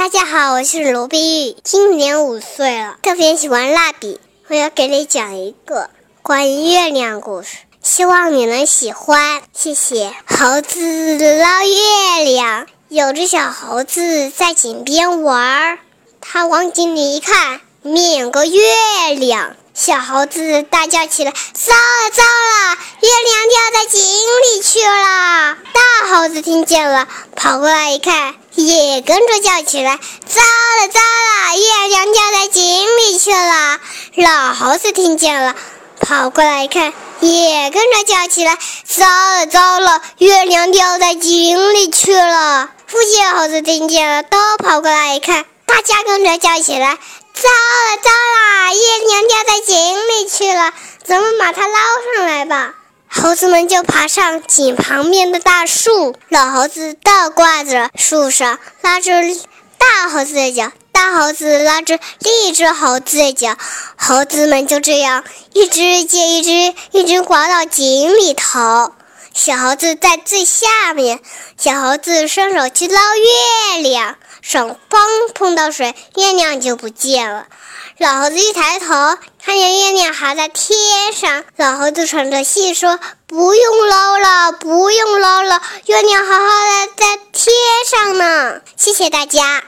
[0.00, 4.18] 大家好，我是罗碧玉，今年五岁了，特别喜欢蜡笔。
[4.48, 5.90] 我要给你讲一个
[6.22, 9.42] 关于月亮故事，希望你能喜欢。
[9.52, 10.14] 谢谢。
[10.26, 15.78] 猴子捞月亮，有只小猴子在井边玩儿，
[16.22, 18.58] 它往井里一看，里面有个月
[19.18, 19.54] 亮。
[19.74, 25.39] 小猴子大叫起来：“糟了糟了，月亮掉在井里去了！”
[26.10, 27.06] 猴子听见了，
[27.36, 29.96] 跑过来一看，也跟着叫起来
[30.26, 33.78] ：“糟了糟了，月亮掉在井里去了！”
[34.18, 35.54] 老猴子听见了，
[36.00, 46.98] 跑过来一看，也跟着叫起来：“糟了糟了，月亮掉在井里去了！”父亲猴子听见了，都跑过来一看，大家跟着叫起来。
[47.34, 50.72] 糟了糟了，月亮掉在井里去了，
[51.04, 51.78] 咱们把它捞
[52.16, 52.74] 上来吧。
[53.22, 59.12] 猴子们就爬上井旁边的大树，老猴子倒挂着树上，拉着
[59.76, 63.58] 大猴子的脚，大猴子拉着另一只猴子的脚，
[63.98, 68.94] 猴子们就这样一只接一只，一直滑到井里头。
[69.32, 71.20] 小猴子在最下面，
[71.56, 74.16] 小猴子伸手去捞月亮。
[74.42, 75.00] 手刚
[75.34, 77.46] 碰到水，月亮就不见了。
[77.98, 78.86] 老猴子一抬头，
[79.44, 81.44] 看见月亮还在天上。
[81.56, 87.54] 老猴子喘着气说：“不用捞了，不用捞了，月亮好好的在天
[87.90, 89.62] 上呢。”谢谢大家。